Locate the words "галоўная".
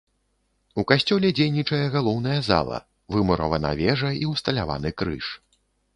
1.95-2.37